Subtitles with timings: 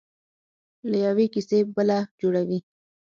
[0.89, 2.59] له یوې کیسې بله جوړوي.